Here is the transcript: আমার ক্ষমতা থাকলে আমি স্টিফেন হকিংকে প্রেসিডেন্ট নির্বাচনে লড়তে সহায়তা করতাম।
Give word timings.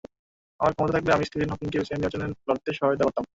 আমার 0.59 0.73
ক্ষমতা 0.73 0.93
থাকলে 0.95 1.11
আমি 1.13 1.25
স্টিফেন 1.25 1.51
হকিংকে 1.51 1.77
প্রেসিডেন্ট 1.79 2.01
নির্বাচনে 2.03 2.47
লড়তে 2.47 2.69
সহায়তা 2.73 3.05
করতাম। 3.07 3.23